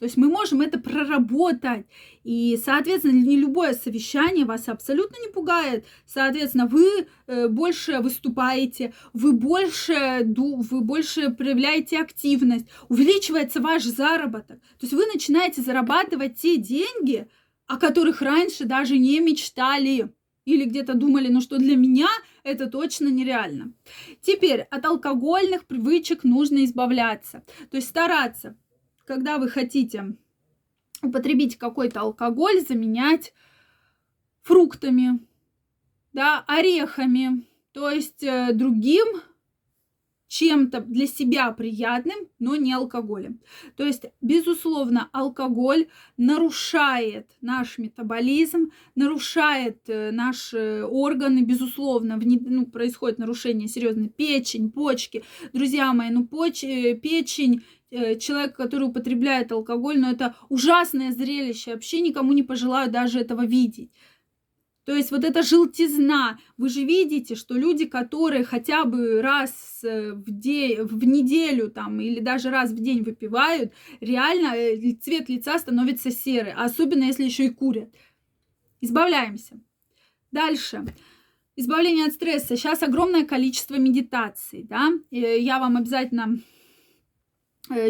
То 0.00 0.06
есть 0.06 0.16
мы 0.16 0.28
можем 0.28 0.62
это 0.62 0.78
проработать. 0.78 1.84
И, 2.24 2.58
соответственно, 2.64 3.22
не 3.22 3.36
любое 3.36 3.74
совещание 3.74 4.46
вас 4.46 4.66
абсолютно 4.68 5.16
не 5.20 5.30
пугает. 5.30 5.84
Соответственно, 6.06 6.66
вы 6.66 7.06
э, 7.26 7.48
больше 7.48 8.00
выступаете, 8.00 8.94
вы 9.12 9.32
больше, 9.32 10.24
вы 10.24 10.80
больше 10.80 11.30
проявляете 11.30 12.00
активность, 12.00 12.66
увеличивается 12.88 13.60
ваш 13.60 13.84
заработок. 13.84 14.58
То 14.78 14.86
есть 14.86 14.94
вы 14.94 15.04
начинаете 15.04 15.60
зарабатывать 15.60 16.38
те 16.40 16.56
деньги, 16.56 17.28
о 17.66 17.76
которых 17.76 18.22
раньше 18.22 18.64
даже 18.64 18.96
не 18.96 19.20
мечтали. 19.20 20.10
Или 20.46 20.64
где-то 20.64 20.94
думали, 20.94 21.28
ну 21.28 21.42
что 21.42 21.58
для 21.58 21.76
меня 21.76 22.08
это 22.42 22.68
точно 22.68 23.08
нереально. 23.08 23.74
Теперь 24.22 24.62
от 24.62 24.82
алкогольных 24.86 25.66
привычек 25.66 26.24
нужно 26.24 26.64
избавляться. 26.64 27.44
То 27.70 27.76
есть 27.76 27.90
стараться 27.90 28.56
когда 29.10 29.38
вы 29.38 29.48
хотите 29.48 30.14
употребить 31.02 31.58
какой-то 31.58 32.02
алкоголь, 32.02 32.60
заменять 32.60 33.34
фруктами, 34.42 35.18
да, 36.12 36.44
орехами, 36.46 37.44
то 37.72 37.90
есть 37.90 38.22
э, 38.22 38.52
другим 38.52 39.20
чем-то 40.28 40.82
для 40.82 41.08
себя 41.08 41.50
приятным, 41.50 42.28
но 42.38 42.54
не 42.54 42.72
алкоголем. 42.72 43.40
То 43.76 43.84
есть, 43.84 44.04
безусловно, 44.20 45.08
алкоголь 45.12 45.88
нарушает 46.16 47.32
наш 47.40 47.78
метаболизм, 47.78 48.70
нарушает 48.94 49.80
э, 49.88 50.12
наши 50.12 50.84
органы, 50.88 51.40
безусловно, 51.40 52.16
в, 52.16 52.24
ну, 52.24 52.64
происходит 52.66 53.18
нарушение 53.18 53.66
серьезно 53.66 54.08
печень, 54.08 54.70
почки. 54.70 55.24
Друзья 55.52 55.92
мои, 55.92 56.10
ну 56.10 56.24
поч, 56.28 56.62
э, 56.62 56.94
печень 56.94 57.64
человек, 57.90 58.56
который 58.56 58.88
употребляет 58.88 59.52
алкоголь, 59.52 59.98
но 59.98 60.10
это 60.10 60.34
ужасное 60.48 61.12
зрелище. 61.12 61.72
Вообще 61.72 62.00
никому 62.00 62.32
не 62.32 62.42
пожелаю 62.42 62.90
даже 62.90 63.20
этого 63.20 63.44
видеть. 63.44 63.90
То 64.84 64.96
есть 64.96 65.10
вот 65.10 65.24
эта 65.24 65.42
желтизна, 65.42 66.38
вы 66.56 66.68
же 66.68 66.84
видите, 66.84 67.34
что 67.34 67.54
люди, 67.54 67.84
которые 67.84 68.44
хотя 68.44 68.84
бы 68.84 69.20
раз 69.20 69.80
э, 69.84 70.14
в, 70.14 70.30
день, 70.30 70.82
в 70.82 71.04
неделю 71.04 71.70
там, 71.70 72.00
или 72.00 72.18
даже 72.18 72.50
раз 72.50 72.70
в 72.72 72.80
день 72.80 73.02
выпивают, 73.02 73.72
реально 74.00 74.54
э, 74.56 74.92
цвет 74.94 75.28
лица 75.28 75.58
становится 75.58 76.10
серый, 76.10 76.54
особенно 76.54 77.04
если 77.04 77.24
еще 77.24 77.46
и 77.46 77.50
курят. 77.50 77.94
Избавляемся. 78.80 79.60
Дальше. 80.32 80.84
Избавление 81.56 82.06
от 82.06 82.14
стресса. 82.14 82.56
Сейчас 82.56 82.82
огромное 82.82 83.24
количество 83.24 83.76
медитаций, 83.76 84.62
да. 84.62 84.90
Я 85.10 85.58
вам 85.58 85.76
обязательно 85.76 86.38
Э, 86.38 86.59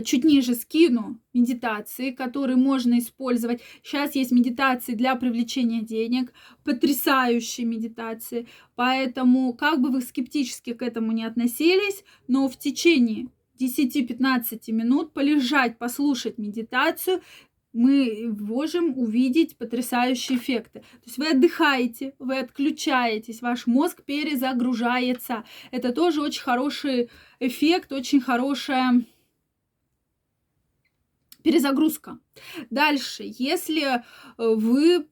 чуть 0.04 0.24
ниже 0.24 0.54
скину 0.54 1.18
медитации, 1.32 2.10
которые 2.10 2.56
можно 2.56 2.98
использовать. 2.98 3.62
Сейчас 3.82 4.14
есть 4.14 4.30
медитации 4.30 4.94
для 4.94 5.14
привлечения 5.16 5.82
денег, 5.82 6.32
потрясающие 6.64 7.66
медитации. 7.66 8.46
Поэтому, 8.74 9.52
как 9.54 9.80
бы 9.80 9.90
вы 9.90 10.02
скептически 10.02 10.74
к 10.74 10.82
этому 10.82 11.12
не 11.12 11.24
относились, 11.24 12.04
но 12.28 12.48
в 12.48 12.58
течение 12.58 13.28
10-15 13.58 14.72
минут 14.72 15.12
полежать, 15.12 15.78
послушать 15.78 16.38
медитацию, 16.38 17.20
мы 17.72 18.34
можем 18.38 18.98
увидеть 18.98 19.56
потрясающие 19.56 20.38
эффекты. 20.38 20.80
То 20.80 21.06
есть 21.06 21.18
вы 21.18 21.28
отдыхаете, 21.28 22.14
вы 22.18 22.38
отключаетесь, 22.38 23.42
ваш 23.42 23.66
мозг 23.66 24.02
перезагружается. 24.02 25.44
Это 25.70 25.92
тоже 25.92 26.20
очень 26.20 26.42
хороший 26.42 27.10
эффект, 27.38 27.92
очень 27.92 28.20
хорошая 28.20 29.04
перезагрузка. 31.42 32.18
Дальше, 32.70 33.24
если 33.26 33.82
э, 33.84 34.00
вы 34.36 35.06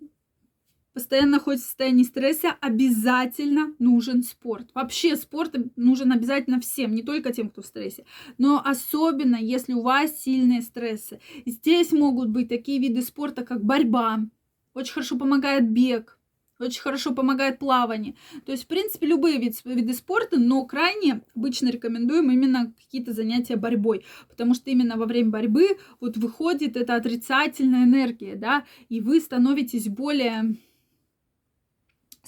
постоянно 0.98 1.32
находитесь 1.32 1.64
в 1.64 1.68
состоянии 1.68 2.02
стресса, 2.02 2.56
обязательно 2.60 3.72
нужен 3.78 4.24
спорт. 4.24 4.70
Вообще 4.74 5.14
спорт 5.14 5.54
нужен 5.76 6.10
обязательно 6.10 6.60
всем, 6.60 6.92
не 6.92 7.02
только 7.02 7.32
тем, 7.32 7.50
кто 7.50 7.62
в 7.62 7.66
стрессе, 7.66 8.04
но 8.36 8.60
особенно 8.64 9.36
если 9.36 9.74
у 9.74 9.82
вас 9.82 10.20
сильные 10.20 10.60
стрессы. 10.60 11.20
Здесь 11.46 11.92
могут 11.92 12.30
быть 12.30 12.48
такие 12.48 12.80
виды 12.80 13.02
спорта, 13.02 13.44
как 13.44 13.62
борьба, 13.64 14.26
очень 14.74 14.92
хорошо 14.92 15.16
помогает 15.16 15.70
бег, 15.70 16.17
очень 16.58 16.80
хорошо 16.80 17.14
помогает 17.14 17.58
плавание. 17.58 18.14
То 18.44 18.52
есть, 18.52 18.64
в 18.64 18.66
принципе, 18.66 19.06
любые 19.06 19.38
вид, 19.38 19.56
виды 19.64 19.94
спорта, 19.94 20.38
но 20.38 20.64
крайне 20.64 21.22
обычно 21.34 21.68
рекомендуем 21.70 22.30
именно 22.30 22.72
какие-то 22.76 23.12
занятия 23.12 23.56
борьбой, 23.56 24.04
потому 24.28 24.54
что 24.54 24.70
именно 24.70 24.96
во 24.96 25.06
время 25.06 25.30
борьбы 25.30 25.78
вот 26.00 26.16
выходит 26.16 26.76
эта 26.76 26.96
отрицательная 26.96 27.84
энергия, 27.84 28.36
да, 28.36 28.64
и 28.88 29.00
вы 29.00 29.20
становитесь 29.20 29.88
более 29.88 30.56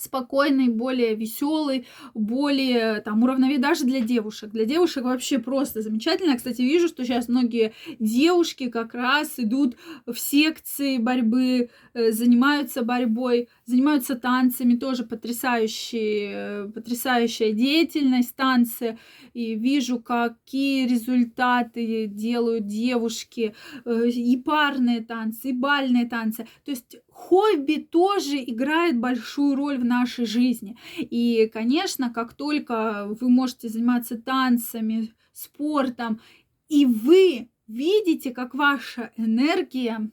спокойный, 0.01 0.69
более 0.69 1.15
веселый, 1.15 1.87
более 2.15 3.01
там 3.01 3.23
уравновешенный 3.23 3.59
даже 3.59 3.85
для 3.85 4.01
девушек. 4.01 4.51
Для 4.51 4.65
девушек 4.65 5.05
вообще 5.05 5.39
просто 5.39 5.83
замечательно. 5.83 6.31
Я, 6.31 6.37
кстати, 6.37 6.63
вижу, 6.63 6.89
что 6.89 7.05
сейчас 7.05 7.29
многие 7.29 7.73
девушки 7.99 8.69
как 8.69 8.95
раз 8.95 9.35
идут 9.39 9.77
в 10.07 10.15
секции 10.17 10.99
борьбы, 10.99 11.71
э, 11.95 12.13
занимаются 12.13 12.83
борьбой, 12.83 13.49
занимаются 13.67 14.15
танцами, 14.15 14.75
тоже 14.77 15.05
потрясающие, 15.05 16.71
потрясающая 16.73 17.53
деятельность, 17.53 18.35
танцы. 18.37 18.99
И 19.35 19.55
вижу, 19.55 20.01
какие 20.01 20.87
результаты 20.87 22.07
делают 22.07 22.67
девушки, 22.67 23.55
э, 23.85 24.09
и 24.09 24.37
парные 24.37 25.03
танцы, 25.03 25.51
и 25.51 25.53
бальные 25.53 26.07
танцы. 26.09 26.47
То 26.65 26.71
есть 26.71 26.97
хобби 27.11 27.77
тоже 27.77 28.43
играет 28.43 28.99
большую 28.99 29.57
роль 29.57 29.79
в 29.79 29.85
нашей 29.85 30.27
жизни. 30.27 30.77
И, 30.99 31.51
конечно, 31.53 32.11
как 32.11 32.35
только 32.35 33.07
вы 33.09 33.29
можете 33.29 33.69
заниматься 33.69 34.17
танцами, 34.17 35.13
спортом, 35.33 36.21
и 36.69 36.87
вы 36.87 37.51
видите, 37.67 38.31
как 38.31 38.55
ваша 38.55 39.11
энергия 39.17 40.11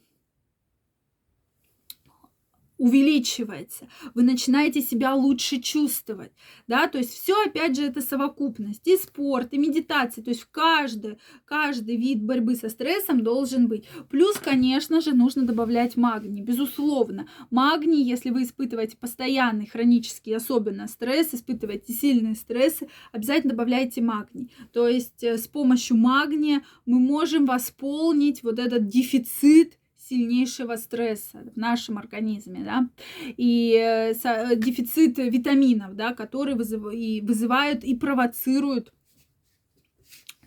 увеличивается, 2.78 3.88
вы 4.14 4.24
начинаете 4.24 4.82
себя 4.82 5.16
лучше 5.16 5.58
чувствовать, 5.58 6.32
да, 6.68 6.88
то 6.88 6.98
есть 6.98 7.14
все 7.14 7.34
опять 7.46 7.76
же 7.76 7.84
это 7.84 8.02
совокупность, 8.02 8.88
и 8.88 8.98
спорт, 8.98 9.54
и 9.54 9.58
медитация, 9.58 10.24
то 10.24 10.30
есть 10.30 10.46
каждый, 10.52 11.18
каждый 11.46 11.98
вид 11.98 12.24
борьбы 12.24 12.56
со 12.56 12.70
стрессом 12.70 13.24
должен 13.24 13.68
быть. 13.68 13.86
Плюс, 14.10 14.38
конечно 14.38 15.02
же, 15.02 15.14
нужно 15.14 15.44
добавлять 15.44 15.98
магний, 15.98 16.42
безусловно. 16.42 17.28
Магний, 17.50 18.04
если 18.04 18.30
вы 18.30 18.44
испытываете 18.44 18.98
постоянный 18.98 19.66
хронический, 19.66 20.34
особенно 20.34 20.88
стресс, 20.88 21.34
испытываете 21.34 21.94
сильные 21.94 22.36
стрессы, 22.36 22.88
обязательно 23.12 23.52
добавляйте 23.52 24.02
магний. 24.02 24.52
То 24.72 24.88
есть 24.88 25.24
э, 25.24 25.38
с 25.38 25.48
помощью 25.48 25.98
магния 25.98 26.62
мы 26.86 27.00
можем 27.00 27.46
восполнить 27.46 28.44
вот 28.44 28.60
этот 28.60 28.88
дефицит 28.88 29.78
сильнейшего 30.08 30.76
стресса 30.76 31.44
в 31.54 31.58
нашем 31.58 31.98
организме, 31.98 32.64
да, 32.64 32.90
и 33.26 33.74
э, 33.74 34.14
э, 34.14 34.56
дефицит 34.56 35.18
витаминов, 35.18 35.96
да, 35.96 36.14
которые 36.14 36.56
и 36.56 37.22
вызывают 37.22 37.84
и 37.84 37.96
провоцируют 37.96 38.94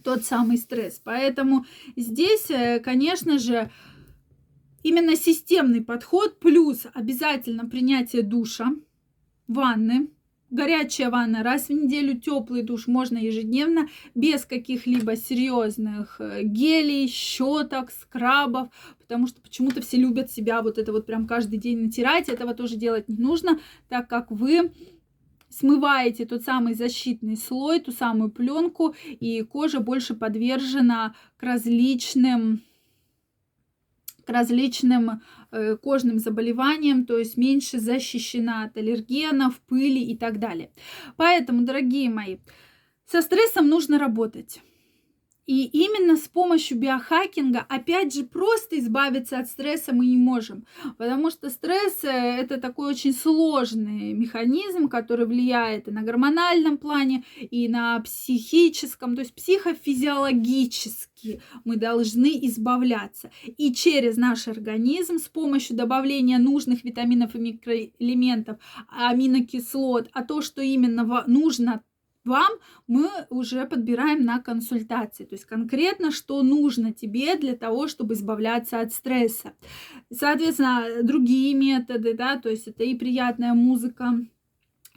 тот 0.03 0.25
самый 0.25 0.57
стресс. 0.57 1.01
Поэтому 1.03 1.66
здесь, 1.96 2.51
э, 2.51 2.81
конечно 2.81 3.38
же, 3.38 3.70
именно 4.83 5.16
системный 5.16 5.83
подход 5.83 6.40
плюс 6.40 6.87
обязательно 6.94 7.68
принятие 7.68 8.23
душа, 8.23 8.73
ванны, 9.46 10.09
горячая 10.50 11.10
ванна 11.10 11.42
раз 11.42 11.68
в 11.68 11.70
неделю, 11.70 12.20
теплый 12.20 12.62
душ 12.62 12.86
можно 12.86 13.18
ежедневно, 13.18 13.88
без 14.14 14.44
каких-либо 14.44 15.16
серьезных 15.16 16.16
э, 16.20 16.42
гелей, 16.42 17.08
щеток, 17.08 17.90
скрабов, 17.90 18.68
потому 18.98 19.26
что 19.26 19.40
почему-то 19.40 19.80
все 19.80 19.96
любят 19.96 20.30
себя 20.30 20.62
вот 20.62 20.78
это 20.78 20.92
вот 20.92 21.06
прям 21.06 21.26
каждый 21.26 21.58
день 21.58 21.80
натирать, 21.80 22.28
этого 22.28 22.54
тоже 22.54 22.76
делать 22.76 23.08
не 23.08 23.16
нужно, 23.16 23.60
так 23.88 24.08
как 24.08 24.30
вы 24.30 24.72
смываете 25.48 26.26
тот 26.26 26.42
самый 26.42 26.74
защитный 26.74 27.36
слой, 27.36 27.80
ту 27.80 27.92
самую 27.92 28.30
пленку, 28.30 28.94
и 29.04 29.42
кожа 29.42 29.80
больше 29.80 30.14
подвержена 30.14 31.14
к 31.36 31.42
различным 31.42 32.62
к 34.24 34.30
различным 34.30 35.22
кожным 35.82 36.18
заболеваниям, 36.18 37.06
то 37.06 37.18
есть 37.18 37.36
меньше 37.36 37.78
защищена 37.78 38.64
от 38.64 38.76
аллергенов, 38.76 39.60
пыли 39.60 40.02
и 40.02 40.16
так 40.16 40.38
далее. 40.38 40.70
Поэтому, 41.16 41.62
дорогие 41.62 42.10
мои, 42.10 42.38
со 43.06 43.22
стрессом 43.22 43.68
нужно 43.68 43.98
работать. 43.98 44.60
И 45.50 45.64
именно 45.64 46.16
с 46.16 46.28
помощью 46.28 46.78
биохакинга, 46.78 47.66
опять 47.68 48.14
же, 48.14 48.22
просто 48.22 48.78
избавиться 48.78 49.36
от 49.36 49.48
стресса 49.48 49.92
мы 49.92 50.06
не 50.06 50.16
можем. 50.16 50.64
Потому 50.96 51.32
что 51.32 51.50
стресс 51.50 52.04
э, 52.04 52.08
это 52.08 52.60
такой 52.60 52.90
очень 52.90 53.12
сложный 53.12 54.12
механизм, 54.12 54.88
который 54.88 55.26
влияет 55.26 55.88
и 55.88 55.90
на 55.90 56.02
гормональном 56.02 56.78
плане, 56.78 57.24
и 57.36 57.68
на 57.68 57.98
психическом, 57.98 59.16
то 59.16 59.22
есть 59.22 59.34
психофизиологически 59.34 61.42
мы 61.64 61.74
должны 61.74 62.38
избавляться. 62.46 63.32
И 63.44 63.74
через 63.74 64.16
наш 64.16 64.46
организм 64.46 65.18
с 65.18 65.26
помощью 65.26 65.76
добавления 65.76 66.38
нужных 66.38 66.84
витаминов 66.84 67.34
и 67.34 67.40
микроэлементов, 67.40 68.58
аминокислот, 68.88 70.10
а 70.12 70.22
то, 70.22 70.42
что 70.42 70.62
именно 70.62 71.24
нужно 71.26 71.82
вам 72.24 72.50
мы 72.87 73.09
уже 73.30 73.66
подбираем 73.66 74.24
на 74.24 74.40
консультации. 74.40 75.24
То 75.24 75.35
есть 75.35 75.46
конкретно, 75.46 76.11
что 76.11 76.42
нужно 76.42 76.92
тебе 76.92 77.37
для 77.37 77.56
того, 77.56 77.88
чтобы 77.88 78.14
избавляться 78.14 78.80
от 78.80 78.92
стресса. 78.92 79.52
Соответственно, 80.12 81.02
другие 81.02 81.54
методы, 81.54 82.14
да, 82.14 82.37
то 82.37 82.48
есть 82.48 82.68
это 82.68 82.85
и 82.85 82.94
приятная 82.94 83.54
музыка, 83.54 84.20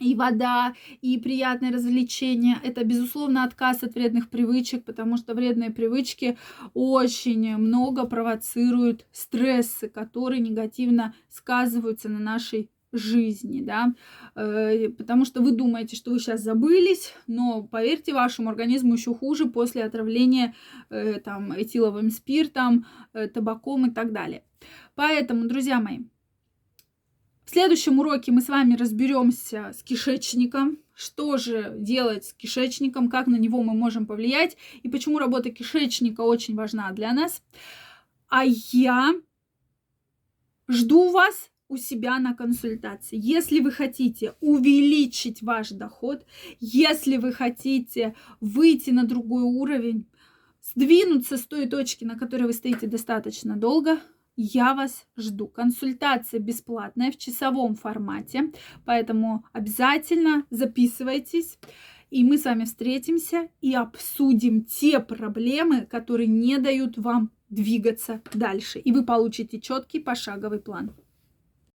и 0.00 0.14
вода, 0.14 0.74
и 1.02 1.18
приятное 1.18 1.72
развлечение. 1.72 2.56
Это, 2.62 2.84
безусловно, 2.84 3.44
отказ 3.44 3.82
от 3.82 3.94
вредных 3.94 4.28
привычек, 4.28 4.84
потому 4.84 5.16
что 5.16 5.34
вредные 5.34 5.70
привычки 5.70 6.36
очень 6.74 7.56
много 7.56 8.04
провоцируют 8.04 9.06
стрессы, 9.12 9.88
которые 9.88 10.40
негативно 10.40 11.14
сказываются 11.28 12.08
на 12.08 12.18
нашей 12.18 12.70
жизни, 12.94 13.60
да, 13.60 13.94
э, 14.34 14.88
потому 14.88 15.24
что 15.24 15.42
вы 15.42 15.52
думаете, 15.52 15.96
что 15.96 16.10
вы 16.10 16.18
сейчас 16.18 16.40
забылись, 16.40 17.14
но 17.26 17.62
поверьте, 17.62 18.14
вашему 18.14 18.48
организму 18.48 18.94
еще 18.94 19.14
хуже 19.14 19.46
после 19.46 19.84
отравления 19.84 20.54
э, 20.90 21.20
там 21.20 21.52
этиловым 21.52 22.10
спиртом, 22.10 22.86
э, 23.12 23.28
табаком 23.28 23.90
и 23.90 23.90
так 23.90 24.12
далее. 24.12 24.44
Поэтому, 24.94 25.46
друзья 25.46 25.80
мои, 25.80 26.00
в 27.44 27.50
следующем 27.50 27.98
уроке 27.98 28.32
мы 28.32 28.40
с 28.40 28.48
вами 28.48 28.74
разберемся 28.74 29.72
с 29.74 29.82
кишечником, 29.82 30.78
что 30.94 31.36
же 31.36 31.74
делать 31.76 32.24
с 32.24 32.32
кишечником, 32.32 33.10
как 33.10 33.26
на 33.26 33.36
него 33.36 33.62
мы 33.62 33.74
можем 33.74 34.06
повлиять 34.06 34.56
и 34.82 34.88
почему 34.88 35.18
работа 35.18 35.50
кишечника 35.50 36.22
очень 36.22 36.54
важна 36.54 36.90
для 36.92 37.12
нас. 37.12 37.42
А 38.28 38.44
я 38.44 39.14
жду 40.68 41.10
вас 41.10 41.50
у 41.68 41.76
себя 41.76 42.18
на 42.18 42.34
консультации. 42.34 43.18
Если 43.20 43.60
вы 43.60 43.70
хотите 43.70 44.34
увеличить 44.40 45.42
ваш 45.42 45.70
доход, 45.70 46.26
если 46.60 47.16
вы 47.16 47.32
хотите 47.32 48.14
выйти 48.40 48.90
на 48.90 49.04
другой 49.04 49.42
уровень, 49.42 50.06
сдвинуться 50.62 51.36
с 51.36 51.46
той 51.46 51.66
точки, 51.66 52.04
на 52.04 52.18
которой 52.18 52.44
вы 52.44 52.52
стоите 52.52 52.86
достаточно 52.86 53.56
долго, 53.56 53.98
я 54.36 54.74
вас 54.74 55.06
жду. 55.16 55.46
Консультация 55.46 56.40
бесплатная 56.40 57.12
в 57.12 57.18
часовом 57.18 57.76
формате, 57.76 58.52
поэтому 58.84 59.44
обязательно 59.52 60.44
записывайтесь. 60.50 61.58
И 62.10 62.22
мы 62.22 62.38
с 62.38 62.44
вами 62.44 62.64
встретимся 62.64 63.48
и 63.60 63.74
обсудим 63.74 64.64
те 64.64 65.00
проблемы, 65.00 65.86
которые 65.86 66.28
не 66.28 66.58
дают 66.58 66.96
вам 66.96 67.32
двигаться 67.48 68.22
дальше. 68.32 68.78
И 68.78 68.92
вы 68.92 69.04
получите 69.04 69.60
четкий 69.60 69.98
пошаговый 69.98 70.60
план. 70.60 70.94